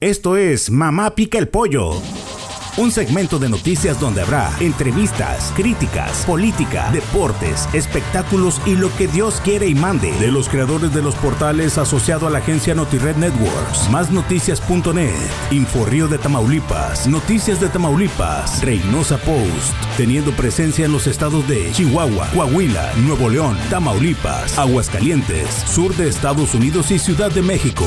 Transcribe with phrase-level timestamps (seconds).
[0.00, 2.00] Esto es Mamá Pica el Pollo.
[2.76, 9.40] Un segmento de noticias donde habrá entrevistas, críticas, política, deportes, espectáculos y lo que Dios
[9.42, 10.12] quiere y mande.
[10.20, 15.16] De los creadores de los portales asociado a la agencia NotiRed Networks, másnoticias.net,
[15.50, 22.28] Inforrío de Tamaulipas, Noticias de Tamaulipas, Reynosa Post, teniendo presencia en los estados de Chihuahua,
[22.32, 27.84] Coahuila, Nuevo León, Tamaulipas, Aguascalientes, sur de Estados Unidos y Ciudad de México.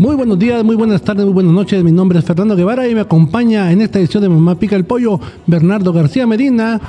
[0.00, 1.84] Muy buenos días, muy buenas tardes, muy buenas noches.
[1.84, 4.86] Mi nombre es Fernando Guevara y me acompaña en esta edición de Mamá Pica el
[4.86, 6.80] Pollo Bernardo García Medina,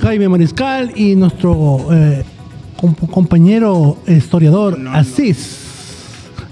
[0.00, 2.24] Jaime Mariscal y nuestro eh,
[2.80, 5.58] com- compañero historiador Asís.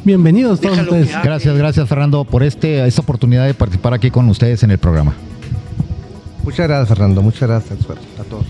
[0.05, 1.23] Bienvenidos todos Déjalo ustedes.
[1.25, 5.15] Gracias, gracias Fernando por este, esta oportunidad de participar aquí con ustedes en el programa.
[6.45, 7.23] Muchas gracias, Fernando.
[7.23, 7.79] Muchas gracias
[8.21, 8.45] a todos.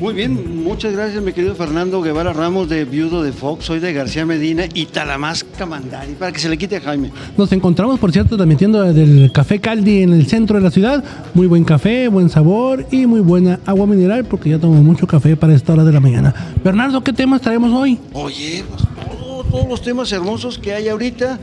[0.00, 3.64] Muy bien, muchas gracias, mi querido Fernando Guevara Ramos de Viudo de Fox.
[3.64, 7.10] Soy de García Medina y Talamasca Mandari, para que se le quite a Jaime.
[7.38, 11.02] Nos encontramos, por cierto, transmitiendo del Café Caldi en el centro de la ciudad.
[11.32, 15.36] Muy buen café, buen sabor y muy buena agua mineral porque ya tomo mucho café
[15.36, 16.34] para esta hora de la mañana.
[16.62, 17.98] Bernardo, ¿qué temas traemos hoy?
[18.12, 18.82] Oye, pues,
[19.18, 21.38] todo- todos los temas hermosos que hay ahorita,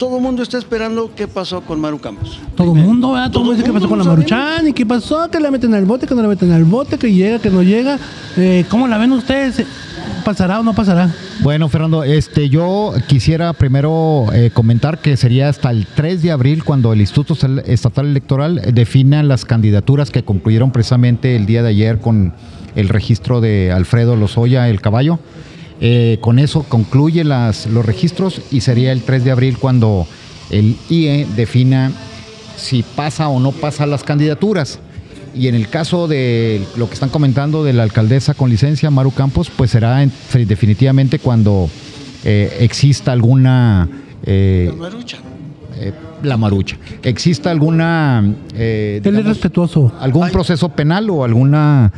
[0.00, 2.40] todo el mundo está esperando qué pasó con Maru Campos.
[2.56, 3.30] Todo el mundo, ¿verdad?
[3.30, 4.04] Todo el Todo mundo dice qué pasó con la.
[4.04, 6.96] Maruchan y qué pasó, que la meten al bote, que no la meten al bote,
[6.96, 7.98] que llega, que no llega.
[8.38, 9.62] Eh, ¿Cómo la ven ustedes?
[10.24, 11.10] ¿Pasará o no pasará?
[11.42, 16.64] Bueno, Fernando, este, yo quisiera primero eh, comentar que sería hasta el 3 de abril
[16.64, 17.34] cuando el Instituto
[17.66, 22.32] Estatal Electoral defina las candidaturas que concluyeron precisamente el día de ayer con
[22.74, 25.18] el registro de Alfredo Lozoya, el caballo.
[25.80, 30.06] Eh, con eso concluye las, los registros y sería el 3 de abril cuando
[30.50, 31.92] el IE defina
[32.56, 34.78] si pasa o no pasa las candidaturas.
[35.34, 39.12] Y en el caso de lo que están comentando de la alcaldesa con licencia, Maru
[39.12, 40.12] Campos, pues será en-
[40.46, 41.70] definitivamente cuando
[42.24, 43.88] eh, exista alguna...
[44.24, 45.18] eh, Marucha.
[45.78, 45.92] eh,
[46.24, 46.76] la marucha.
[47.02, 48.22] ¿Exista alguna...
[48.54, 49.92] eh, Él es digamos, respetuoso.
[50.00, 50.32] algún Ay.
[50.32, 51.90] proceso penal o alguna...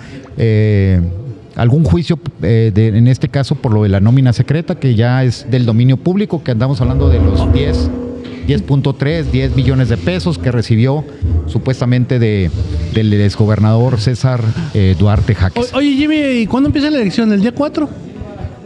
[1.57, 5.23] algún juicio, eh, de- en este caso por lo de la nómina secreta, que ya
[5.25, 7.91] es del dominio público, que andamos hablando de los 10,
[8.47, 11.05] 10.3, 10 millones de pesos que recibió
[11.47, 12.51] supuestamente de,
[12.95, 14.43] del exgobernador César
[14.75, 15.75] eh, Duarte O- Jaques.
[15.75, 17.33] oye, Jimmy, ¿y cuándo empieza la elección?
[17.33, 17.89] ¿El día 4?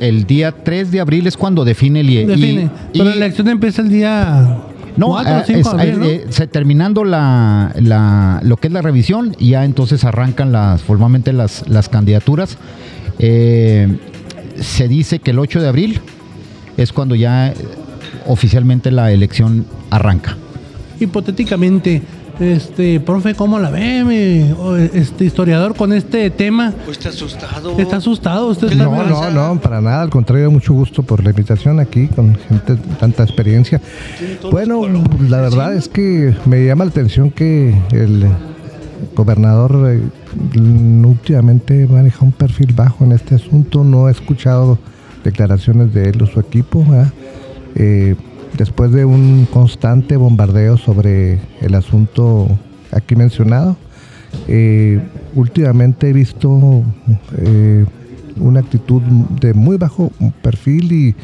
[0.00, 2.22] El día 3 de abril es cuando define el IE.
[2.22, 2.70] Y- Define.
[2.92, 4.58] y- Pero la elección empieza el día
[4.96, 6.06] No, 4 ah, o 5 es- de abril, ¿no?
[6.06, 11.32] eh, se- terminando la, la- lo que es la revisión, ya entonces arrancan las formalmente
[11.32, 12.56] las, las candidaturas.
[13.18, 13.98] Eh,
[14.60, 16.00] se dice que el 8 de abril
[16.76, 17.54] es cuando ya eh,
[18.26, 20.36] oficialmente la elección arranca.
[20.98, 22.02] Hipotéticamente,
[22.40, 24.04] este, profe, ¿cómo la ve?
[24.04, 24.54] mi-
[24.98, 26.72] este historiador con este tema.
[26.84, 27.78] Pues está asustado.
[27.78, 28.46] ¿Está asustado?
[28.48, 29.30] ¿Usted ¿Qué está le No, pasa?
[29.30, 30.02] no, no, para nada.
[30.02, 33.80] Al contrario, mucho gusto por la invitación aquí con gente de tanta experiencia.
[34.50, 34.82] Bueno,
[35.28, 38.26] la verdad es que me llama la atención que el
[39.14, 40.00] gobernador eh,
[41.04, 43.84] últimamente maneja un perfil bajo en este asunto.
[43.84, 44.78] No he escuchado
[45.24, 46.84] declaraciones de él o su equipo.
[47.74, 48.14] Eh,
[48.56, 52.48] después de un constante bombardeo sobre el asunto
[52.92, 53.76] aquí mencionado,
[54.48, 55.00] eh,
[55.34, 56.82] últimamente he visto
[57.38, 57.84] eh,
[58.38, 59.02] una actitud
[59.40, 60.10] de muy bajo
[60.42, 61.14] perfil y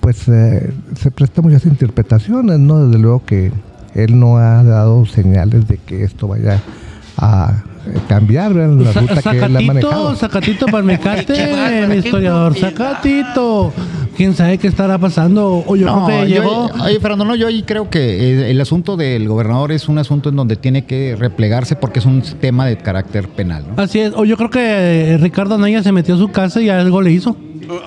[0.00, 2.86] pues eh, se presta muchas interpretaciones, ¿no?
[2.86, 3.50] Desde luego que
[3.94, 6.60] él no ha dado señales de que esto vaya
[7.16, 7.62] a
[8.08, 8.76] cambiar ¿verdad?
[8.76, 10.16] la Sa- ruta que él ha manejado.
[10.16, 12.52] sacatito para el mecate, Qué bárbaro, mi historiador.
[12.52, 12.70] propiedad.
[14.16, 15.64] ¿Quién sabe qué estará pasando?
[15.66, 16.70] O yo No, creo que yo- llegó.
[16.84, 20.28] oye, Fernando, no, yo ahí creo que eh, el asunto del gobernador es un asunto
[20.28, 23.64] en donde tiene que replegarse porque es un tema de carácter penal.
[23.76, 23.82] ¿no?
[23.82, 24.12] Así es.
[24.16, 24.60] O yo creo que
[25.14, 27.36] eh, Ricardo Anaya se metió a su casa y algo le hizo.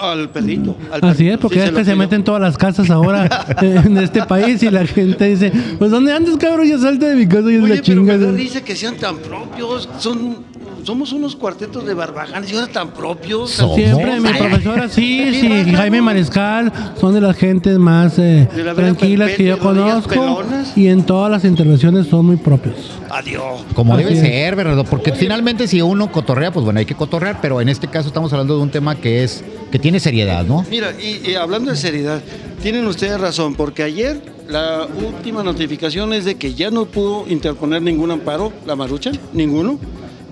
[0.01, 0.75] Al perrito.
[0.91, 3.29] al Así perrito, es, porque sí, es se que se meten todas las casas ahora
[3.61, 6.67] en este país y la gente dice, pues ¿dónde andas, cabrón?
[6.67, 8.31] Ya salte de mi casa y es Oye, la pero chinga.
[8.31, 9.87] risa que sean tan propios.
[9.99, 10.37] Son,
[10.87, 13.51] somos unos cuartetos de barbajanes y ahora tan propios.
[13.75, 15.73] Siempre, mi profesora, sí, sí.
[15.75, 20.45] Jaime Mariscal, son de las gentes más eh, la tranquilas que yo conozco
[20.77, 22.75] y en todas las intervenciones son muy propios.
[23.09, 23.65] Adiós.
[23.75, 24.21] Como Así debe es.
[24.21, 24.85] ser, ¿verdad?
[24.89, 28.31] Porque finalmente si uno cotorrea, pues bueno, hay que cotorrear, pero en este caso estamos
[28.31, 30.65] hablando de un tema que es que tiene seriedad, ¿no?
[30.69, 32.21] Mira, y, y hablando de seriedad,
[32.63, 37.81] tienen ustedes razón, porque ayer la última notificación es de que ya no pudo interponer
[37.81, 39.77] ningún amparo, la Marucha, ninguno,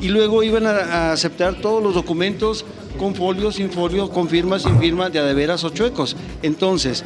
[0.02, 2.66] y luego iban a, a aceptar todos los documentos
[2.98, 6.16] con folio, sin folio, con firma, sin firma, de a de veras o chuecos.
[6.42, 7.04] Entonces,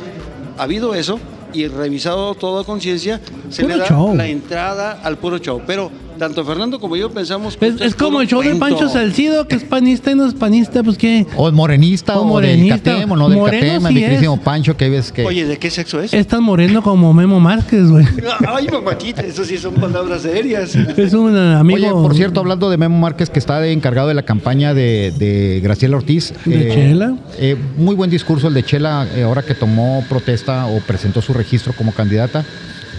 [0.58, 1.20] ha habido eso
[1.54, 3.20] y revisado toda conciencia,
[3.50, 4.16] se Puro le da show.
[4.16, 5.62] la entrada al puro show.
[5.66, 8.66] Pero tanto Fernando como yo pensamos que Es, como el show de cuento.
[8.66, 11.26] Pancho Salcido, que es panista y no es panista, pues qué.
[11.36, 12.76] O morenista O o, morenista.
[12.76, 14.40] del Catemo, no del Catema, sí mi queridísimo.
[14.42, 15.26] Pancho, que ves que...
[15.26, 16.14] Oye, ¿de qué sexo es?
[16.14, 18.06] Es tan moreno como Memo Márquez, güey.
[18.48, 20.76] Ay, mamachita, eso sí son palabras serias.
[20.76, 21.78] Es un eh, amigo.
[21.80, 25.14] Oye, por cierto, hablando de Memo Márquez, que está de encargado de la campaña de,
[25.18, 26.34] de Graciela Ortiz.
[26.46, 27.16] ¿De Chela?
[27.38, 31.34] eh, muy buen discurso el de Chela, eh, ahora que tomó protesta o presentó su
[31.34, 32.44] registro como candidata.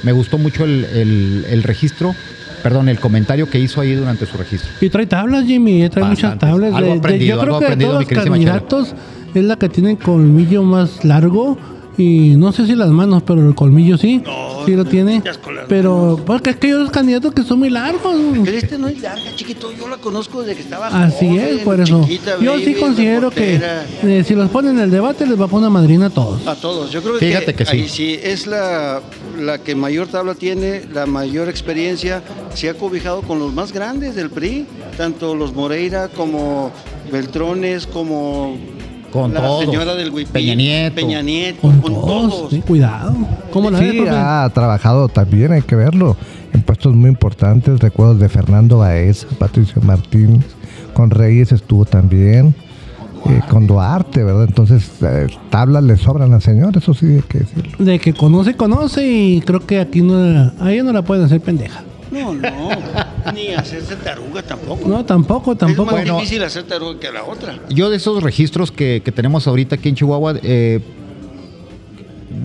[0.02, 2.14] Me gustó mucho el, el- el registro,
[2.62, 4.70] perdón, el comentario que hizo ahí durante su registro.
[4.80, 6.48] Y trae tablas, Jimmy, eh, trae muchas Bastantes.
[6.48, 6.74] tablas.
[6.74, 8.24] Algo De- yo algo creo que de todos los Chela.
[8.24, 8.94] candidatos
[9.34, 11.56] es la que tiene colmillo más largo.
[12.00, 14.22] Y no sé si las manos, pero el colmillo sí.
[14.24, 15.22] No, sí lo tiene.
[15.68, 18.16] Pero, porque es que hay otros candidatos que son muy largos.
[18.44, 19.70] Pero este no es larga, chiquito.
[19.78, 22.00] Yo la conozco desde que estaba Así joven, es, por eso.
[22.02, 23.60] chiquita, Yo baby, sí considero que
[24.02, 26.46] eh, si los ponen en el debate les va a poner una madrina a todos.
[26.46, 26.90] A todos.
[26.90, 27.76] Yo creo Fíjate que sí.
[27.76, 29.02] ahí sí es la,
[29.38, 32.22] la que mayor tabla tiene, la mayor experiencia.
[32.54, 34.66] Se ha cobijado con los más grandes del PRI,
[34.96, 36.70] tanto los Moreira como
[37.12, 38.56] Beltrones, como
[39.12, 39.64] Con la todos.
[39.64, 40.94] señora del Huipil, Peña Nieto.
[40.94, 42.50] Peña Nieto, Con con, todos, todos.
[42.50, 43.14] sí, cuidado.
[43.52, 46.16] ¿Cómo la Sí, ha trabajado también, hay que verlo,
[46.52, 47.80] en puestos muy importantes.
[47.80, 50.44] Recuerdos de Fernando Baez, Patricio Martínez,
[50.94, 52.54] con Reyes estuvo también,
[53.26, 54.44] eh, con Duarte, ¿verdad?
[54.44, 57.84] Entonces, eh, tablas le sobran al señor, eso sí hay que decirlo.
[57.84, 60.14] De que conoce, conoce y creo que aquí no,
[60.58, 61.82] a ella no la pueden hacer pendeja.
[62.10, 62.70] No, no,
[63.34, 64.88] ni hacerse taruga tampoco.
[64.88, 65.90] No, tampoco, tampoco.
[65.90, 66.16] Es más Bueno.
[66.18, 67.58] difícil hacer taruga que la otra.
[67.68, 70.80] Yo de esos registros que, que tenemos ahorita aquí en Chihuahua, eh,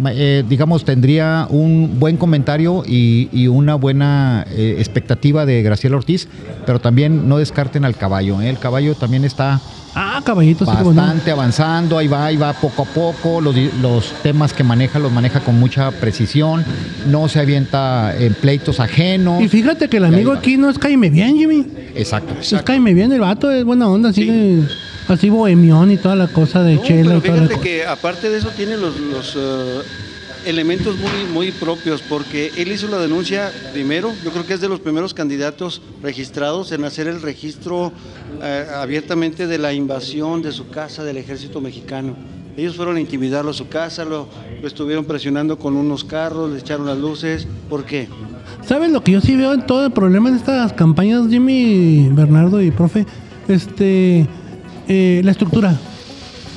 [0.10, 6.28] eh, digamos, tendría un buen comentario y, y una buena eh, expectativa de Graciela Ortiz,
[6.66, 8.42] pero también no descarten al caballo.
[8.42, 8.50] ¿eh?
[8.50, 9.60] El caballo también está
[9.98, 10.84] Ah, caballito, sí, no.
[10.94, 15.10] bastante avanzando, ahí va, ahí va poco a poco, los, los temas que maneja los
[15.10, 16.66] maneja con mucha precisión,
[17.08, 19.42] no se avienta en pleitos ajenos.
[19.42, 21.66] Y fíjate que el amigo aquí no es caime bien, Jimmy.
[21.96, 22.34] Exacto.
[22.42, 24.64] Es caime bien, el vato es buena onda, así, de-
[25.08, 28.50] así bohemión y toda la cosa de No, chela pero fíjate que aparte de eso
[28.50, 29.82] tiene los, los, eh,
[30.46, 34.70] elementos muy, muy propios, porque él hizo la denuncia primero, yo creo que es de
[34.70, 37.92] los primeros candidatos registrados en hacer el registro
[38.42, 42.16] eh, abiertamente de la invasión de su casa del ejército mexicano.
[42.58, 44.30] Ellos fueron a intimidarlo a su casa, lo,
[44.62, 47.48] lo estuvieron presionando con unos carros, le echaron las luces.
[47.70, 48.08] ¿Por qué?
[48.66, 52.62] ¿Sabes lo que yo sí veo en todo el problema de estas campañas, Jimmy, Bernardo
[52.62, 53.06] y profe?
[53.48, 54.26] Este,
[54.88, 55.78] eh, la estructura.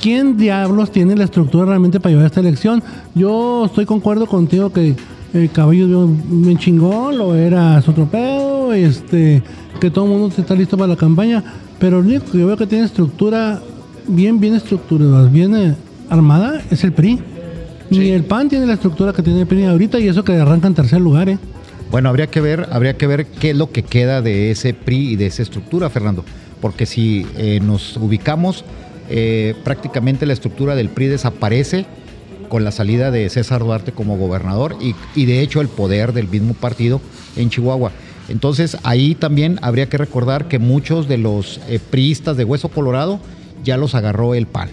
[0.01, 2.81] ¿Quién diablos tiene la estructura realmente para llevar esta elección?
[3.15, 4.95] Yo estoy concuerdo contigo que
[5.33, 9.43] el caballo es bien, chingón, lo era su pedo, este,
[9.79, 11.43] que todo el mundo está listo para la campaña,
[11.79, 13.61] pero lo único que yo veo que tiene estructura
[14.07, 15.75] bien, bien estructurada, bien eh,
[16.09, 17.19] armada, es el PRI.
[17.89, 20.67] Ni el PAN tiene la estructura que tiene el PRI ahorita y eso que arranca
[20.67, 21.39] en tercer lugar, ¿eh?
[21.91, 25.13] Bueno, habría que ver, habría que ver qué es lo que queda de ese PRI
[25.13, 26.23] y de esa estructura, Fernando.
[26.61, 28.63] Porque si eh, nos ubicamos,
[29.09, 31.85] eh, prácticamente la estructura del PRI desaparece
[32.49, 36.27] con la salida de César Duarte como gobernador y, y de hecho el poder del
[36.27, 36.99] mismo partido
[37.35, 37.91] en Chihuahua.
[38.27, 43.19] Entonces ahí también habría que recordar que muchos de los eh, priistas de Hueso Colorado
[43.63, 44.69] ya los agarró el PAN.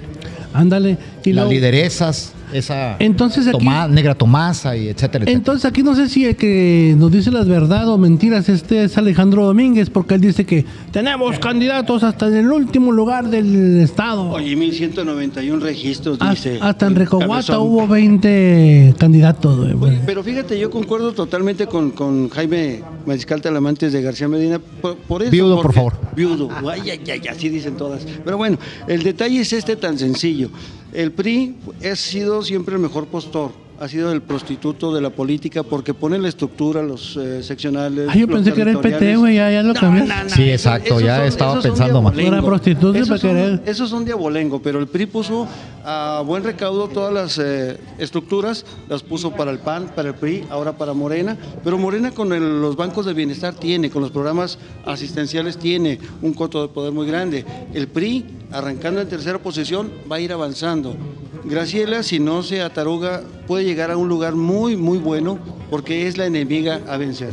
[0.55, 0.99] Ándale.
[1.25, 5.33] Y Las luego- lideresas, esa Entonces aquí- Tomá- negra Tomasa y etcétera, etcétera.
[5.33, 8.97] Entonces aquí no sé si el que nos dice las verdades o mentiras este es
[8.99, 14.31] Alejandro Domínguez, porque él dice que tenemos candidatos hasta en el último lugar del estado.
[14.31, 16.59] Oye, 1191 registros, dice.
[16.61, 17.59] hasta en Recoguata cabezón.
[17.61, 19.69] hubo 20 candidatos.
[20.07, 24.59] Pero fíjate, yo concuerdo totalmente con, con Jaime Mariscal Talamantes de García Medina.
[24.59, 25.95] Por, por eso, Viudo, por favor.
[26.15, 26.49] Viudo.
[26.71, 28.07] Ay, ay, ay, así dicen todas.
[28.25, 30.49] Pero bueno, el detalle es este tan sencillo.
[30.97, 31.57] El PRI
[31.91, 33.51] ha sido siempre el mejor postor.
[33.79, 38.09] Ha sido el prostituto de la política porque pone la estructura, los eh, seccionales.
[38.09, 40.31] Ay, yo los pensé que era el PT, güey, ya- ya lo cambiaste.
[40.35, 42.15] Sí, exacto, ya estaba pensando más.
[42.15, 42.39] diabolengo.
[42.39, 43.63] Era prostituta Esos para son- querer.
[43.67, 45.47] esos son de abolengo, pero el PRI puso
[45.89, 50.45] a buen recaudo todas las eh, estructuras, las puso para el PAN, para el PRI,
[50.51, 52.29] ahora para Morena, pero Morena con
[52.61, 57.07] los bancos de bienestar tiene, con los programas asistenciales tiene un coto de poder muy
[57.07, 57.45] grande.
[57.73, 60.97] El PRI, arrancando en tercera posición, va a ir avanzando.
[61.45, 65.39] Graciela, si no se ataruga, puede llegar a un lugar muy, muy bueno,
[65.71, 67.33] porque es la enemiga a vencer.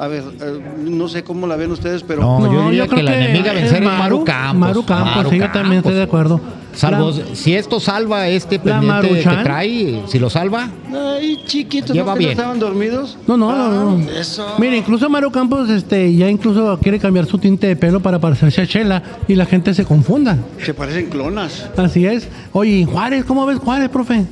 [0.00, 2.22] A ver, eh, no sé cómo la ven ustedes, pero...
[2.22, 4.58] No, yo diría creo que la enemiga a vencer es Maru Campos.
[4.58, 6.40] Maru Campos, Maru sí, yo también estoy de acuerdo.
[6.72, 12.14] Salvo La- si esto salva este pendiente que trae, si lo salva, Ay, chiquitos, ¿no
[12.16, 12.30] bien.
[12.30, 13.18] estaban dormidos?
[13.26, 14.10] No, no, no, Ah, no.
[14.10, 14.46] Eso.
[14.58, 18.62] Mira, incluso Maru Campos este, ya incluso quiere cambiar su tinte de pelo para parecerse
[18.62, 20.38] a Chela y la gente se confunda.
[20.64, 21.68] Se parecen clonas.
[21.76, 22.26] Así es.
[22.52, 24.24] Oye, Juárez, ¿cómo ves Juárez, profe?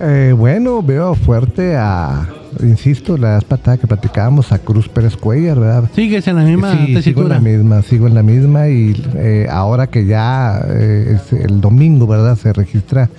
[0.00, 2.26] Eh, bueno, veo fuerte a
[2.62, 5.90] insisto, la vez pasada que platicábamos a Cruz Pérez Cuellar, ¿verdad?
[5.94, 9.46] Sigues en la misma Sí, sigo en la misma, sigo en la misma y eh,
[9.50, 12.36] ahora que ya eh, es el domingo, ¿verdad?
[12.36, 13.10] Se registra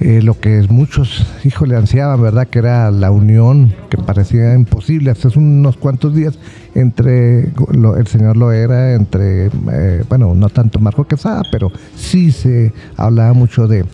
[0.00, 2.46] eh, lo que muchos, híjole, ansiaban, ¿verdad?
[2.48, 6.38] Que era la unión que parecía imposible hace unos cuantos días
[6.74, 12.72] entre lo- el señor Loera, entre, eh, bueno, no tanto Marco Quesada, pero sí se
[12.98, 13.86] hablaba mucho de,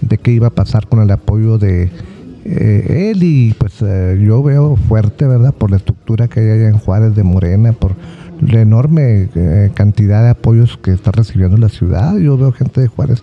[0.00, 1.90] de qué iba a pasar con el apoyo de
[2.50, 5.54] eh, él y pues eh, yo veo fuerte, ¿verdad?
[5.54, 7.94] Por la estructura que hay allá en Juárez de Morena, por
[8.40, 12.16] la enorme eh, cantidad de apoyos que está recibiendo la ciudad.
[12.16, 13.22] Yo veo gente de Juárez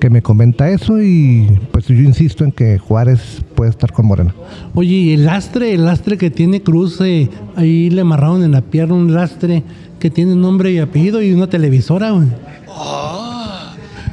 [0.00, 4.34] que me comenta eso y pues yo insisto en que Juárez puede estar con Morena.
[4.74, 8.60] Oye, y el lastre, el lastre que tiene Cruz, eh, ahí le amarraron en la
[8.60, 9.62] pierna un lastre
[9.98, 12.26] que tiene nombre y apellido y una televisora, güey.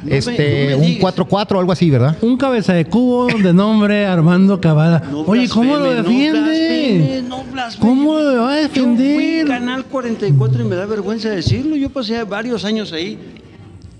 [0.02, 1.14] No me- Este, no me un digas.
[1.14, 2.16] 4-4 o algo así, ¿verdad?
[2.22, 5.02] Un cabeza de cubo de nombre Armando Cavada.
[5.10, 7.22] No Oye, ¿cómo lo defiende?
[7.28, 7.88] No blasfeme.
[7.88, 9.46] ¿Cómo lo va a Yo fui defender?
[9.46, 11.76] Canal 44 y me da vergüenza decirlo.
[11.76, 13.18] Yo pasé varios años ahí.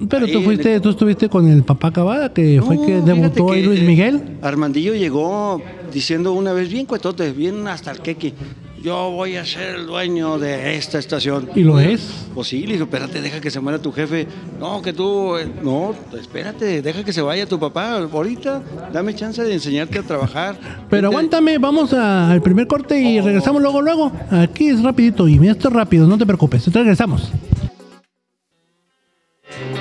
[0.08, 3.82] Pero tú fuiste, tú estuviste con el papá Cavada, que fue que debutó ahí Luis
[3.82, 4.20] Miguel.
[4.42, 8.34] Armandillo llegó diciendo una vez bien cuetote, bien hasta el queque.
[8.82, 11.48] Yo voy a ser el dueño de esta estación.
[11.54, 12.26] ¿Y lo es?
[12.34, 14.26] Pues sí, le dijo, espérate, deja que se muera tu jefe.
[14.58, 17.92] No, que tú, eh, no, espérate, deja que se vaya tu papá.
[17.98, 18.60] Ahorita
[18.92, 20.56] dame chance de enseñarte a trabajar.
[20.90, 24.10] Pero aguántame, vamos a- al primer corte y regresamos luego, luego.
[24.30, 26.66] Aquí es rapidito y mira, esto es rápido, no te preocupes.
[26.66, 27.30] Entonces regresamos.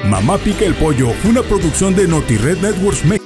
[0.06, 3.21] Mamá Pica el Pollo una producción de NotiRed Networks México.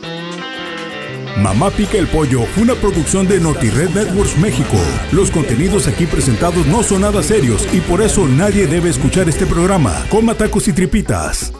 [1.38, 4.78] Mamá Pica el Pollo una producción de NotiRed Networks México.
[5.12, 9.46] Los contenidos aquí presentados no son nada serios y por eso nadie debe escuchar este
[9.46, 10.06] programa.
[10.10, 11.52] Coma tacos y tripitas.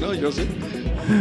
[0.00, 0.46] No, yo sé.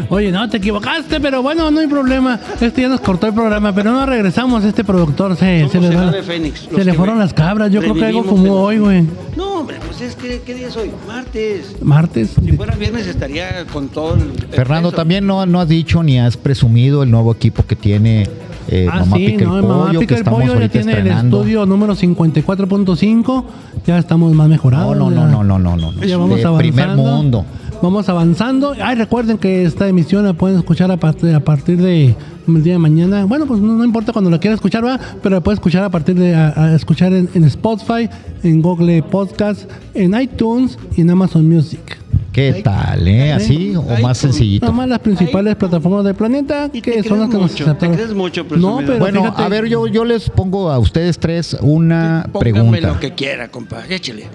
[0.10, 2.40] Oye, no, te equivocaste, pero bueno, no hay problema.
[2.62, 4.64] Este ya nos cortó el programa, pero no regresamos.
[4.64, 7.72] Este productor se, se le, el va- fénix, se le fueron las cabras.
[7.72, 9.04] Yo creo que algo fumó hoy, güey.
[9.36, 10.92] No, hombre, pues es que, ¿qué día es hoy?
[11.08, 11.76] Martes.
[11.82, 12.32] Martes.
[12.44, 14.22] Si fuera viernes estaría con todo el...
[14.22, 14.98] el Fernando, peso.
[14.98, 18.28] también no, no has dicho ni has presumido el nuevo equipo que tiene
[18.70, 20.98] eh, Ah, Mamá sí, Pica no, el Mamá Pollo, Pica el Pollo ya tiene el
[21.00, 21.38] estrenando.
[21.40, 23.44] estudio número 54.5.
[23.86, 24.96] Ya estamos más mejorados.
[24.98, 26.04] No, no, no, no, no, no, no.
[26.04, 26.58] Ya vamos De avanzando.
[26.58, 27.46] primer mundo.
[27.84, 28.74] Vamos avanzando.
[28.82, 32.16] Ay, recuerden que esta emisión la pueden escuchar a partir, a partir de
[32.48, 33.26] el día de mañana.
[33.26, 35.90] Bueno, pues no, no importa cuando la quieran escuchar, va, pero la pueden escuchar a
[35.90, 38.10] partir de a, a escuchar en, en Spotify,
[38.42, 41.98] en Google Podcast, en iTunes y en Amazon Music.
[42.32, 43.34] ¿Qué tal, eh?
[43.34, 44.66] ¿Así o más sencillito?
[44.68, 47.98] Nada más las principales plataformas del planeta que son las que nos mucho, aceptaron.
[47.98, 51.20] te crees mucho, no, pero Bueno, fíjate, a ver, yo, yo les pongo a ustedes
[51.20, 52.88] tres una Póngame pregunta.
[52.94, 53.84] lo que quiera, compa.
[53.90, 54.28] Échale.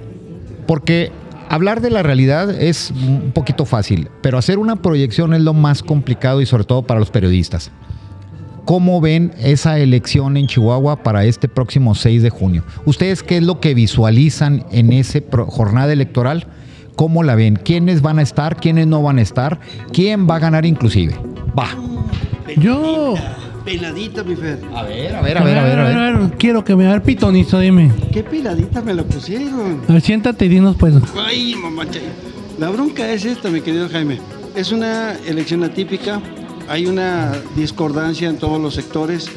[0.67, 1.11] Porque
[1.49, 5.83] hablar de la realidad es un poquito fácil, pero hacer una proyección es lo más
[5.83, 7.71] complicado y sobre todo para los periodistas.
[8.64, 12.64] ¿Cómo ven esa elección en Chihuahua para este próximo 6 de junio?
[12.85, 16.47] ¿Ustedes qué es lo que visualizan en esa jornada electoral?
[16.95, 17.57] ¿Cómo la ven?
[17.57, 18.57] ¿Quiénes van a estar?
[18.57, 19.59] ¿Quiénes no van a estar?
[19.93, 21.14] ¿Quién va a ganar inclusive?
[21.59, 21.69] Va.
[22.59, 23.14] Yo-
[23.68, 24.58] Peladita, mi Fer.
[24.75, 25.78] A ver, a ver, a ver, a ver.
[25.78, 26.38] A ver.
[26.38, 27.92] Quiero que me haga el pitonizo, dime.
[28.10, 29.82] ¿Qué peladita me la pusieron?
[29.87, 30.94] A ver, siéntate y dinos, pues.
[31.14, 31.84] Ay, mamá.
[31.90, 32.00] chay.
[32.58, 34.20] La bronca es esta, mi querido Jaime.
[34.54, 36.22] Es una elección atípica.
[36.66, 39.30] Hay una discordancia en todos los sectores.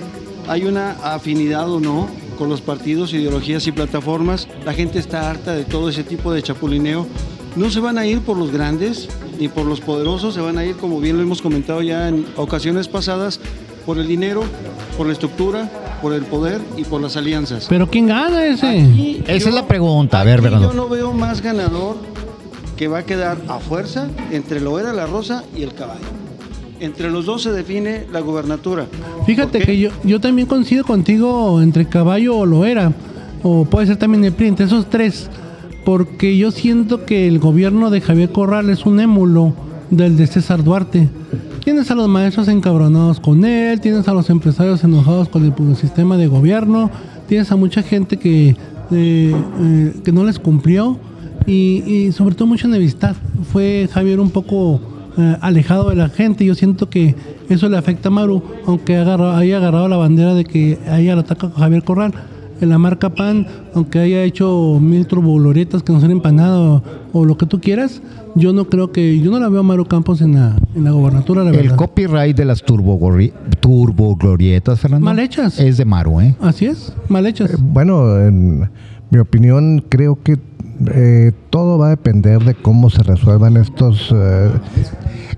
[0.48, 2.08] Hay una afinidad o no
[2.38, 4.48] con los partidos, ideologías y plataformas.
[4.64, 7.06] La gente está harta de todo ese tipo de chapulineo.
[7.58, 9.10] No se van a ir por los grandes
[9.42, 12.28] ni por los poderosos, se van a ir, como bien lo hemos comentado ya en
[12.36, 13.40] ocasiones pasadas,
[13.86, 14.44] por el dinero,
[14.98, 15.70] por la estructura,
[16.02, 17.66] por el poder y por las alianzas.
[17.70, 18.68] Pero ¿quién gana ese?
[18.82, 20.20] Aquí Esa yo- es la pregunta.
[20.22, 20.70] A ver, aquí Bernardo.
[20.70, 21.98] Yo no veo más ganador
[22.76, 26.00] que va a quedar a fuerza entre Loera la Rosa y el caballo.
[26.80, 28.88] Entre los dos se define la gubernatura.
[29.28, 32.92] Fíjate que yo, yo también coincido contigo entre caballo o loera,
[33.44, 35.30] o puede ser también el PRI, entre esos tres,
[35.86, 39.54] porque yo siento que el gobierno de Javier Corral es un émulo
[39.92, 41.08] del de César Duarte.
[41.64, 46.18] Tienes a los maestros encabronados con él, tienes a los empresarios enojados con el, sistema
[46.18, 46.90] de gobierno,
[47.28, 48.56] tienes a mucha gente que, eh,
[48.92, 50.98] eh, que no les cumplió
[51.46, 53.16] y, y sobre todo mucha enemistad.
[53.52, 54.82] Fue Javier un poco
[55.18, 56.46] eh, alejado de la gente.
[56.46, 57.16] Yo siento que
[57.48, 61.22] eso le afecta a Maru, aunque agarra- haya agarrado la bandera de que haya la
[61.22, 62.14] ataca a Javier Corral.
[62.62, 67.36] En la marca PAN, aunque haya hecho mil turbolorietas que nos han empanado o, lo
[67.38, 68.02] que tú quieras,
[68.36, 70.92] yo no creo que, yo no la veo a Maru Campos en la, en la
[70.92, 71.76] gobernatura, la El verdad.
[71.76, 75.04] copyright de las turboglorietas, Fernando.
[75.06, 75.60] Mal hechas.
[75.60, 76.36] Es de Maru, ¿eh?
[76.40, 77.52] Así es, mal hechas.
[77.52, 78.70] Eh, Bueno, en
[79.10, 80.38] mi opinión, creo que
[80.94, 84.10] eh, todo va a depender de cómo se resuelvan estos.
[84.14, 84.50] eh,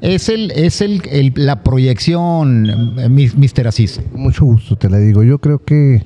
[0.01, 3.67] Es el, es el, el- la proyección, eh, Mr.
[3.67, 4.01] Asís.
[4.15, 5.23] mucho gusto, te la digo.
[5.23, 6.03] Yo creo que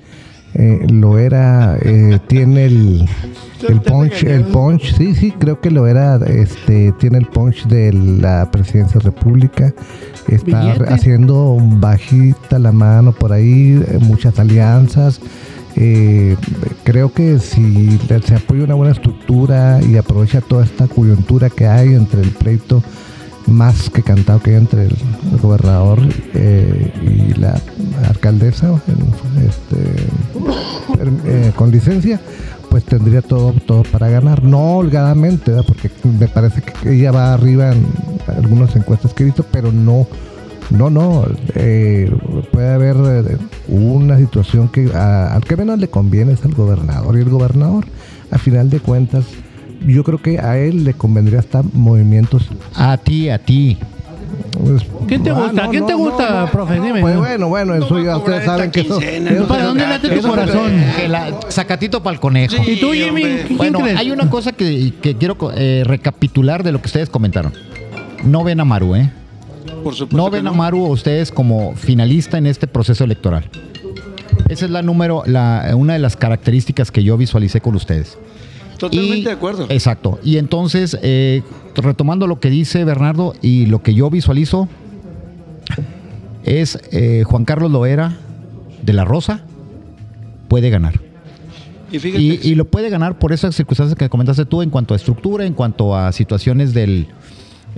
[0.58, 3.08] eh, lo era, eh, tiene el,
[3.68, 7.94] el punch, el punch, sí, sí, creo que lo era, este, tiene el punch de
[7.94, 9.74] la presidencia de la República,
[10.28, 10.94] está Billete.
[10.94, 15.20] haciendo bajita la mano por ahí, eh, muchas alianzas.
[15.76, 16.36] Eh,
[16.84, 21.94] creo que si se apoya una buena estructura y aprovecha toda esta coyuntura que hay
[21.94, 22.82] entre el pleito
[23.46, 24.96] más que cantado que hay entre el,
[25.42, 26.00] gobernador
[26.34, 27.62] eh, y la
[28.10, 28.82] alcaldesa
[29.38, 30.07] este,
[31.26, 32.20] eh, con licencia,
[32.70, 34.44] pues tendría todo, todo para ganar.
[34.44, 35.66] No holgadamente, ¿verdad?
[35.68, 37.86] porque me parece que ella va arriba en
[38.36, 40.06] algunas encuestas que he visto, pero no,
[40.70, 41.26] no, no.
[41.56, 42.12] eh,
[42.52, 42.96] puede haber
[43.28, 43.38] eh,
[43.70, 47.18] una situación que a- al que menos le conviene es al gobernador.
[47.18, 47.86] Y el gobernador,
[48.32, 49.26] a final de cuentas,
[49.86, 53.78] yo creo que a él le convendría hasta movimientos A ti, a ti.
[54.68, 55.68] Pues, ¿Quién te gusta?
[55.70, 56.76] ¿Quién te gusta, profe?
[56.80, 57.02] Dime.
[57.02, 59.00] Pues bueno, bueno, eso ya ustedes saben que eso.
[59.00, 60.72] no ¿Para dónde late tu corazón?
[60.96, 62.56] Que la- sacatito para el conejo.
[62.64, 62.72] Sí.
[62.72, 63.24] ¿Y tú, Jimmy?
[63.48, 63.98] ¿Quién Bueno, crees?
[64.00, 67.54] hay una cosa que, que quiero eh, recapitular de lo que ustedes comentaron.
[68.24, 69.10] No ven a Maru, ¿eh?
[69.84, 70.18] Por supuesto.
[70.18, 73.50] No ven a Maru a ustedes como finalista en este proceso electoral.
[74.50, 78.18] Esa es la número, la, una de las características que yo visualicé con ustedes.
[78.78, 79.66] Totalmente Y- de acuerdo.
[79.70, 80.20] Exacto.
[80.24, 81.42] Y entonces, eh,
[81.76, 84.68] retomando lo que dice Bernardo y lo que yo visualizo,
[86.44, 88.18] es eh, Juan Carlos Loera
[88.82, 89.42] de la Rosa
[90.48, 91.00] puede ganar.
[91.92, 94.94] Y fíjate, Y, y lo puede ganar por esas circunstancias que comentaste tú en cuanto
[94.94, 97.08] a estructura, en cuanto a situaciones del,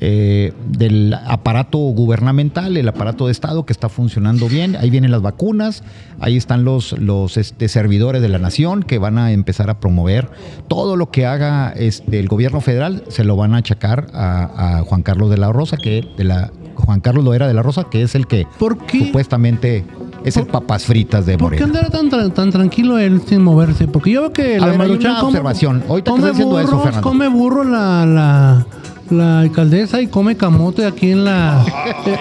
[0.02, 4.76] eh, del aparato gubernamental, el aparato de Estado que está funcionando bien.
[4.78, 5.84] Ahí vienen las vacunas,
[6.20, 10.30] ahí están los, los este, servidores de la nación que van a empezar a promover
[10.68, 14.82] todo lo que haga este, el gobierno federal, se lo van a achacar a, a
[14.84, 18.04] Juan Carlos de la Rosa, que de la Juan Carlos Loera de la Rosa, que
[18.04, 19.08] es el que ¿Por qué?
[19.08, 19.84] supuestamente
[20.24, 21.80] es el papas fritas de ¿Por qué Morena.
[21.90, 23.88] andará tan, tan tranquilo él sin moverse?
[23.88, 25.84] Porque yo veo que A la ver, hay una come- observación.
[25.90, 27.02] Ahorita que come eso, burros, Fernando.
[27.10, 28.66] come burro la, la,
[29.12, 31.66] la alcaldesa y come camote aquí en la,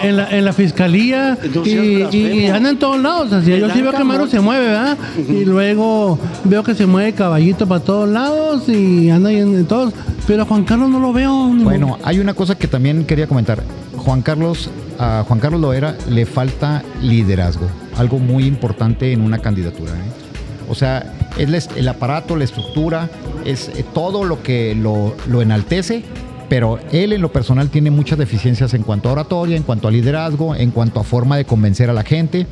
[0.03, 3.31] en la, en la fiscalía No y, anda en todos lados.
[3.33, 4.97] Así, yo sí veo que Maru se mueve, ¿verdad?
[5.17, 9.65] Y luego veo que se mueve caballito para todos lados y anda ahí en, en
[9.65, 9.93] todos.
[10.27, 11.51] Pero a Juan Carlos no lo veo.
[11.55, 13.63] Bueno, hay una cosa que también quería comentar.
[13.97, 19.91] Juan Carlos, a Juan Carlos Loera le falta liderazgo, algo muy importante en una candidatura.
[19.91, 20.29] ¿eh?
[20.69, 23.09] O sea, es el aparato, la estructura,
[23.45, 26.03] es eh, todo lo que lo, lo enaltece,
[26.49, 29.91] pero él en lo personal tiene muchas deficiencias en cuanto a oratoria, en cuanto a
[29.91, 32.47] liderazgo, en cuanto a forma de convencer a la gente.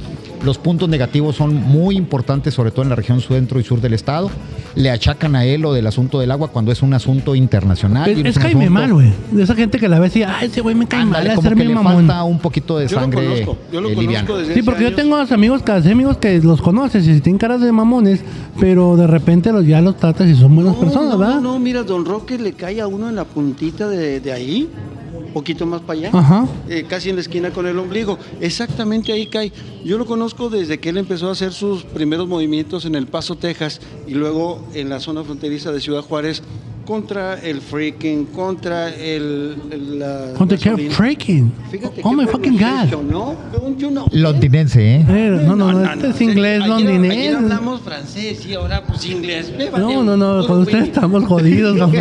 [0.48, 3.94] Los puntos negativos son muy importantes, sobre todo en la región centro y sur del
[3.94, 4.32] estado.
[4.76, 8.10] Le achacan a él lo del asunto del agua cuando es un asunto internacional.
[8.10, 9.12] Es, y no es un caime asunto- mal, güey.
[9.32, 11.50] De esa gente que la ve así, ay, ese güey me cae Ándale, mal, como
[11.50, 11.94] que mi le mamón.
[12.08, 13.58] falta un poquito de yo lo sangre conozco.
[13.74, 14.34] Yo lo eh, conozco liviana.
[14.38, 17.70] desde Sí, porque yo tengo amigos, casi amigos que los conoces y tienen caras de
[17.74, 18.22] mamones,
[18.58, 21.42] pero de repente los, ya los tratas y son buenas No, personas, no, ¿verdad?
[21.42, 24.70] No, mira, Don Roque le cae a uno en la puntita de, de ahí,
[25.34, 26.10] poquito más para allá.
[26.14, 26.48] Ajá.
[26.70, 28.18] eh, casi en la esquina con el ombligo.
[28.42, 29.52] Exactamente ahí cae.
[29.86, 33.36] Yo lo conozco desde que él empezó a hacer sus primeros movimientos en El Paso,
[33.36, 36.42] Texas, y luego en la zona fronteriza de Ciudad Juárez
[36.86, 41.52] contra el freaking, contra el, el- la Contra qué freaking.
[41.70, 43.02] Fíjate Oh qué my fucking God.
[43.10, 43.36] ¿no?
[43.78, 44.06] You know?
[44.14, 45.06] Londinense, ¿eh?
[45.10, 47.12] Eh, no, no, no, este es inglés Ayer- londinés.
[47.12, 49.52] Ayer hablamos francés y ahora pues inglés.
[49.78, 51.78] No, no, no, con ustedes estamos jodidos.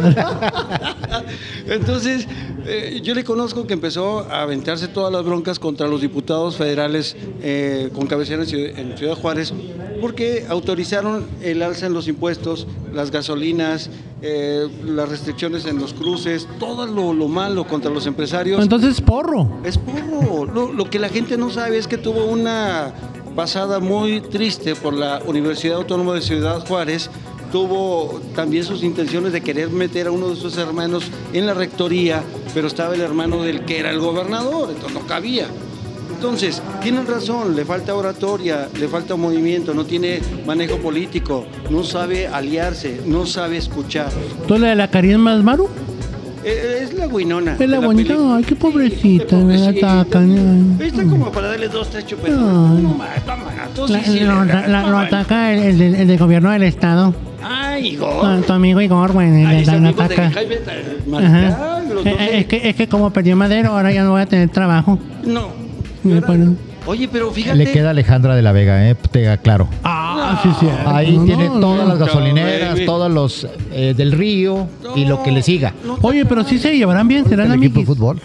[1.66, 2.26] Entonces,
[2.66, 7.16] eh, yo le conozco que empezó a aventarse todas las broncas contra los diputados federales
[7.42, 9.52] eh, con cabecera en Ciudad, en Ciudad Juárez,
[10.00, 13.90] porque autorizaron el alza en los impuestos, las gasolinas,
[14.22, 18.62] eh, las restricciones en los cruces, todo lo, lo malo contra los empresarios.
[18.62, 19.60] Entonces, porro.
[19.64, 20.44] Es porro.
[20.46, 22.92] Lo, lo que la gente no sabe es que tuvo una
[23.36, 27.10] pasada muy triste por la Universidad Autónoma de Ciudad Juárez.
[27.56, 32.22] Tuvo también sus intenciones de querer meter a uno de sus hermanos en la rectoría,
[32.52, 35.46] pero estaba el hermano del que era el gobernador, entonces no cabía.
[36.14, 42.28] Entonces, tienen razón, le falta oratoria, le falta movimiento, no tiene manejo político, no sabe
[42.28, 44.12] aliarse, no sabe escuchar.
[44.46, 45.70] ¿Tú la de la Karin más Maru?
[46.48, 47.56] Eh, Es la guinona.
[47.58, 48.14] Es la de bonita.
[48.36, 50.78] Ay, qué pobrecita, me la atacan.
[50.80, 52.38] Está como para darle dos, tres chupetas.
[52.38, 52.96] No,
[53.88, 57.14] La- sí, lo, la- ataca el, el, el del gobierno del estado.
[57.42, 58.42] Ay, Tu, Igor.
[58.42, 60.30] tu amigo Igor, güey, Ay, de ataca.
[62.04, 64.48] Eh, eh, Es que, es que como perdió Madero, ahora ya no voy a tener
[64.48, 64.98] trabajo.
[65.24, 65.48] No.
[66.04, 66.56] Me ponen-
[66.86, 67.56] Oye, pero fíjate.
[67.56, 68.94] Le queda Alejandra de la Vega, ¿eh?
[69.10, 69.68] Te aclaro.
[69.82, 70.66] Ah, sí, sí.
[70.86, 71.88] Ahí No, tiene no, todas no.
[71.88, 72.86] las gasolineras, baby.
[72.86, 75.74] todos los eh, del río y lo que le siga.
[75.84, 78.20] No, Oye, pero sí se llevarán bien, serán el equipo de fútbol.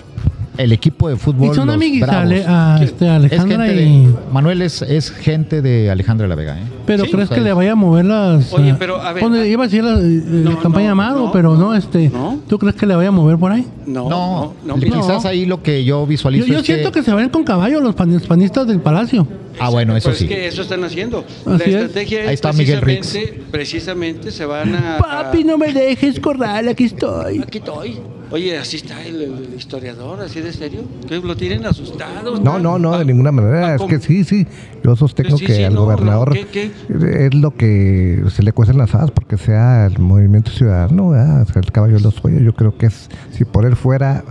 [0.64, 1.52] El equipo de fútbol.
[1.52, 2.04] Y son amiguis.
[2.04, 4.06] Ale- a, este, Es Alejandra gente y...
[4.08, 6.64] de, Manuel es, es gente de Alejandra de la Vega, ¿eh?
[6.86, 8.52] Pero Sí, ¿crees o sea, que le vaya a mover las...
[8.54, 10.92] Oye, ah, pero, a ver, pone- iba a decir la, eh, la no, campaña no,
[10.94, 12.10] Amado, no, pero no, este...
[12.10, 12.40] no.
[12.48, 13.66] ¿Tú crees que le vaya a mover por ahí?
[13.86, 14.82] No, No, no, no.
[14.82, 15.30] quizás no.
[15.30, 17.04] ahí lo que yo Yo, visualizo yo es siento que...
[17.04, 19.28] se van con caballo los pan- panistas del Palacio.
[19.60, 20.24] Ah, bueno, eso Pues sí.
[20.26, 21.20] es que eso están haciendo.
[21.46, 21.68] Así la es.
[21.68, 23.18] estrategia es Ahí está Miguel Rix.
[23.52, 24.98] precisamente se van a...
[24.98, 27.40] Papi, no me dejes corral, aquí estoy.
[27.40, 28.00] Aquí estoy.
[28.32, 30.84] Oye, así está el, el historiador, así de serio.
[31.08, 32.40] Que lo tienen asustado.
[32.40, 33.76] No, no, no, de ninguna manera.
[33.76, 34.48] Es que sí, sí.
[34.84, 37.26] Yo sostengo Sí, que sí, al no, gobernador ¿qué, qué?
[37.26, 41.46] es lo que se le cuecen las asas porque sea el movimiento ciudadano, ¿verdad?
[41.56, 42.42] El caballo de los sueños.
[42.44, 44.24] Yo creo que es, si por él fuera,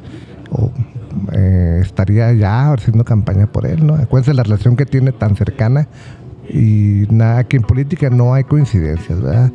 [0.51, 0.73] o,
[1.33, 3.95] eh, estaría ya haciendo campaña por él, ¿no?
[3.95, 5.89] Acuérdense la relación que tiene tan cercana
[6.53, 9.53] y nada, aquí en política no hay coincidencias, ¿verdad?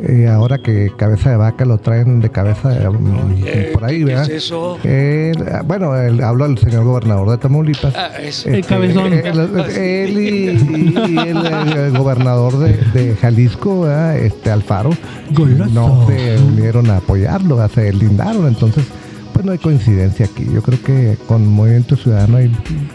[0.00, 4.04] Eh, ahora que cabeza de vaca lo traen de cabeza de, mm, por ahí, ¿qué
[4.04, 4.22] ¿verdad?
[4.24, 4.78] es eso?
[4.84, 5.32] Eh,
[5.66, 7.94] bueno, él, habló el señor gobernador de Tamaulipas.
[7.96, 9.12] Ah, es- El cabezón.
[9.12, 14.16] eh, eh, él y, y el, el gobernador de, de Jalisco, ¿verdad?
[14.18, 14.90] este Alfaro,
[15.32, 15.70] Golazo.
[15.72, 17.72] no se unieron a apoyarlo, ¿verdad?
[17.74, 18.46] se lindaron.
[18.46, 18.84] Entonces,
[19.32, 20.46] pues no hay coincidencia aquí.
[20.52, 22.50] Yo creo que con Movimiento Ciudadano hay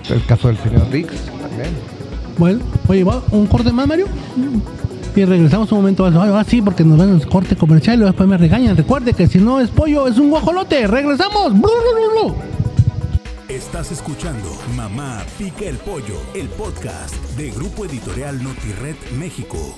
[0.09, 1.69] el caso del señor Rix también.
[2.37, 4.07] Bueno, oye, ¿va un corte más, Mario?
[5.15, 6.29] Y regresamos un momento más.
[6.29, 8.75] Ah, sí, porque nos van a corte comercial y después me regañan.
[8.75, 10.87] Recuerde que si no es pollo, es un guajolote.
[10.87, 11.51] ¡Regresamos!
[11.53, 12.35] ¡Blu, blu, blu, blu!
[13.47, 19.75] Estás escuchando Mamá Pica el Pollo, el podcast de Grupo Editorial Notired México.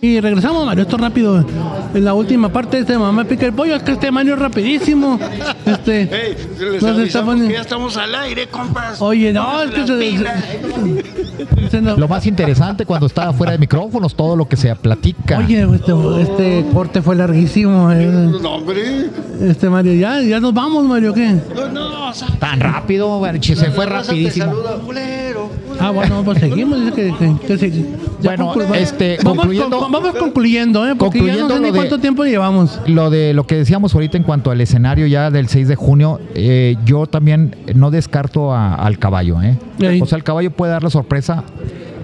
[0.00, 1.44] Y regresamos, Mario, esto rápido.
[1.92, 4.38] En la última parte de este mamá pica el pollo, es que este Mario es
[4.40, 5.18] rapidísimo.
[5.66, 6.02] Este.
[6.02, 9.02] Ey, les está poniendo- que ya estamos al aire, compas.
[9.02, 9.98] Oye, no, es que se,
[11.70, 15.38] se- nos- Lo más interesante cuando está fuera de micrófonos, todo lo que se platica.
[15.38, 17.90] Oye, este, este corte fue larguísimo.
[17.90, 18.06] eh.
[18.40, 19.06] No, hombre.
[19.40, 21.34] Este Mario, ya, ya nos vamos, Mario, ¿qué?
[21.56, 24.52] No, no, o sea, Tan rápido, se fue te rapidísimo.
[24.52, 25.50] culero, culero.
[25.80, 26.78] Ah, bueno, pues seguimos.
[26.92, 27.84] Que, que-
[28.22, 30.94] Bueno, conclu- este, vamos, concluyendo- con- vamos concluyendo, ¿eh?
[30.96, 32.80] Porque ya no Concluyendo sé ni lo de- cuánto tiempo llevamos.
[32.86, 36.20] Lo de lo que decíamos ahorita en cuanto al escenario ya del 6 de junio,
[36.34, 39.40] eh, yo también no descarto a- al caballo.
[39.42, 39.56] ¿eh?
[40.02, 41.44] O sea, el caballo puede dar la sorpresa.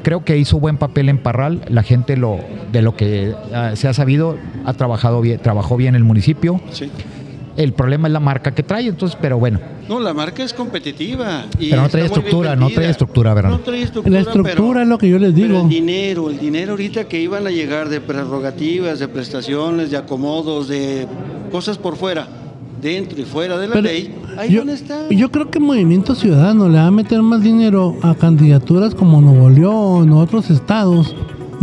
[0.03, 1.63] Creo que hizo buen papel en Parral.
[1.69, 2.39] La gente lo
[2.73, 6.61] de lo que ah, se ha sabido ha trabajado bien, trabajó bien el municipio.
[6.71, 6.91] Sí.
[7.57, 9.61] El problema es la marca que trae, entonces, pero bueno.
[9.89, 11.45] No, la marca es competitiva.
[11.59, 13.51] y Pero no está trae estructura, no trae estructura, ¿verdad?
[13.51, 14.15] No trae estructura.
[14.15, 15.61] La estructura pero- es lo que yo les pero digo.
[15.63, 20.69] el dinero, el dinero ahorita que iban a llegar de prerrogativas, de prestaciones, de acomodos,
[20.69, 21.07] de
[21.53, 22.27] cosas por fuera,
[22.83, 25.09] dentro y fuera de la Pero ley, ahí yo, a estar.
[25.11, 29.49] yo creo que Movimiento Ciudadano le va a meter más dinero a candidaturas como Nuevo
[29.49, 31.15] León o otros estados,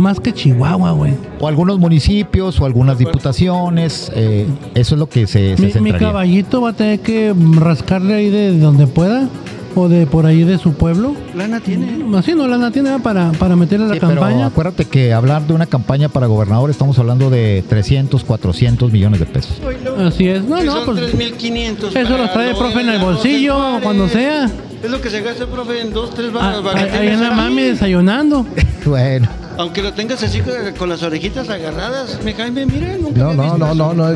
[0.02, 1.14] más que Chihuahua, güey.
[1.40, 4.10] O algunos municipios o algunas diputaciones.
[4.14, 8.14] eh, eso es lo que se, se Mi, mi caballito va a tener que rascarle
[8.14, 9.28] ahí de donde pueda
[9.74, 11.14] o de por ahí de su pueblo.
[11.34, 12.04] Lana tiene.
[12.18, 14.46] Así no, lana tiene para, para meterle a la Sí, pero campaña.
[14.46, 19.26] acuérdate que hablar de una campaña para gobernador estamos hablando de 300, 400 millones de
[19.26, 19.52] pesos.
[19.98, 20.44] Así es.
[20.44, 21.96] No, no, son pues 3.500.
[21.96, 24.50] eso lo trae el profe en el bolsillo cuando sea.
[24.82, 27.30] Es lo que se gasta el profe en dos, tres Ah, ba- ahí- en la
[27.30, 28.44] mami desayunando.
[28.84, 30.40] Bueno, Aunque lo tengas así
[30.78, 34.06] con- las orejitas agarradas, mi Jaime, mira, nunca No, no, no, no, no,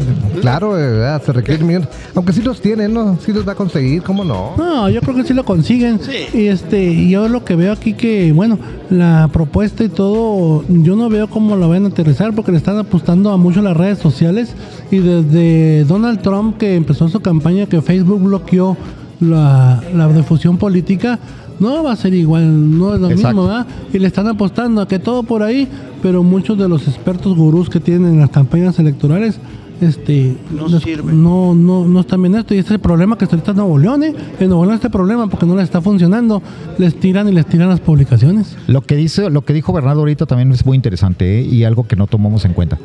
[0.40, 1.22] claro, eh, ¿verdad?
[1.25, 1.88] se requiere millones.
[2.14, 3.18] Aunque sí los tienen, ¿no?
[3.25, 4.55] Sí los va a conseguir, ¿cómo no?
[4.57, 6.01] No, yo creo que sí lo consiguen.
[6.01, 6.27] Sí.
[6.38, 8.59] Y este, y yo lo que veo aquí que, bueno,
[8.90, 12.79] la propuesta y todo, yo no veo cómo la van a aterrizar porque le están
[12.79, 14.55] apostando a mucho las redes sociales.
[14.90, 18.77] Y desde Donald Trump que empezó su campaña que Facebook bloqueó
[19.20, 21.18] la, la difusión política,
[21.61, 23.29] no va a ser igual, no es lo Exacto.
[23.37, 23.66] mismo, ¿verdad?
[23.92, 25.69] Y le están apostando a que todo por ahí,
[26.03, 29.38] pero muchos de los expertos gurús que tienen en las campañas electorales,
[29.81, 31.23] este, No les- sirven.
[31.23, 32.55] no, no, no están bien esto.
[32.55, 34.14] Y este es el problema que está ahorita en Nuevo León, ¿eh?
[34.40, 36.42] En Nuevo León este problema porque no les está funcionando.
[36.79, 38.57] Les tiran y les tiran las publicaciones.
[38.69, 41.42] lo que dice, lo que dijo Bernardo ahorita también es muy interesante ¿eh?
[41.42, 42.79] y algo que no tomamos en cuenta.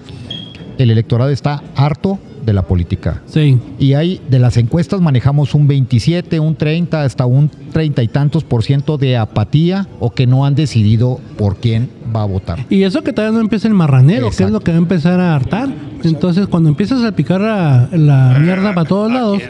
[0.77, 3.21] El electorado está harto de la política.
[3.25, 3.57] Sí.
[3.79, 8.43] Y hay, de las encuestas manejamos un 27, un 30, hasta un 30 y tantos
[8.43, 12.65] por ciento de apatía o que no han decidido por quién va a votar.
[12.69, 14.53] Y eso que todavía no empieza el marranero, que es Exacto.
[14.53, 15.69] lo que va a empezar a hartar.
[16.03, 19.41] Entonces, cuando empiezas a picar a- la mierda para todos lados,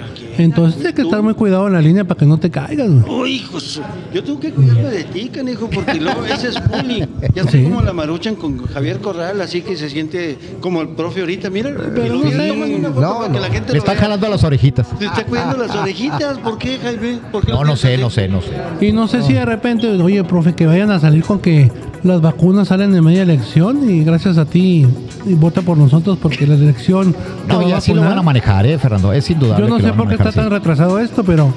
[0.44, 3.22] entonces tienes que estar muy cuidado en la línea para que no te caigas, güey.
[3.22, 3.82] Uy, hijo, de su-
[4.14, 7.06] yo tengo que cuidarme de ti, canijo, porque luego ese es bullying.
[7.34, 7.70] Ya estoy Sí.
[7.70, 11.50] como la maruchan con Javier Corral, así que se siente como el profe ahorita.
[11.50, 12.48] Mira, Pero no sé.
[12.50, 13.40] tómame una foto No, para que no.
[13.40, 14.02] la gente Le lo está vea.
[14.02, 14.88] jalando las orejitas.
[15.00, 16.38] Te está cuidando las orejitas.
[16.40, 17.20] ¿Por qué, Jaime?
[17.32, 18.50] ¿Por qué No, lo no sé, no sé, no sé.
[18.86, 21.72] Y no sé si de repente, oye, profe, que vayan a salir con que
[22.04, 24.86] las vacunas salen en media elección y gracias a ti
[25.26, 27.16] y vota por nosotros porque la elección
[27.48, 29.14] No, va a ya sí lo van a manejar, ¿eh, Fernando?
[29.14, 29.66] Es indudable.
[29.66, 31.54] Yo no que sé lo van a por qué está tan retrasado esto, pero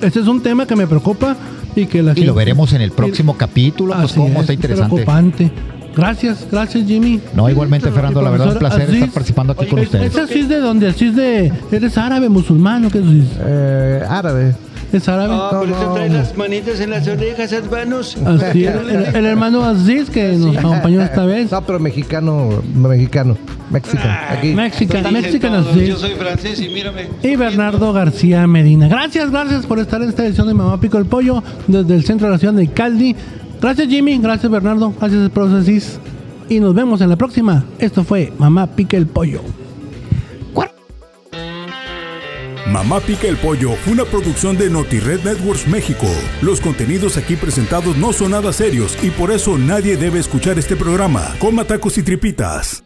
[0.00, 1.36] este es un tema que me preocupa
[1.76, 4.52] y que la Y lo veremos en el próximo capítulo, pues Así cómo es, está
[4.54, 4.94] interesante.
[4.94, 5.50] Preocupante.
[5.94, 7.20] Gracias, gracias Jimmy.
[7.34, 8.94] No, igualmente, Fernando, la verdad es un placer Aziz.
[8.94, 10.14] estar participando aquí con Oye, ustedes.
[10.14, 10.88] ¿Es así de dónde?
[10.88, 11.52] ¿Así es de...
[11.70, 13.04] ¿Eres árabe, musulmán o qué es?
[13.40, 14.54] Eh, árabe.
[14.92, 15.34] ¿Es árabe?
[15.34, 18.16] Ah, por No, eso trae las manitas en las orejas, hermanos.
[18.26, 18.74] Así es.
[18.76, 21.50] El, el hermano Aziz que nos acompañó esta vez.
[21.50, 23.36] No, pero mexicano, mexicano,
[23.70, 24.14] mexicano.
[24.28, 24.54] Aquí.
[24.54, 25.88] Mexican, Mexican Aziz.
[25.88, 27.08] Yo soy francés y mírame.
[27.22, 28.88] Y Bernardo García Medina.
[28.88, 32.26] Gracias, gracias por estar en esta edición de Mamá Pico el Pollo desde el centro
[32.26, 33.16] de la ciudad de Caldi.
[33.60, 36.00] Gracias Jimmy, gracias Bernardo, gracias Procesis.
[36.48, 37.64] Y nos vemos en la próxima.
[37.78, 39.40] Esto fue Mamá Pica el Pollo.
[42.72, 46.06] Mamá Pica el Pollo fue una producción de NotiRed Networks México.
[46.40, 50.74] Los contenidos aquí presentados no son nada serios y por eso nadie debe escuchar este
[50.74, 51.36] programa.
[51.38, 52.82] Coma tacos y tripitas.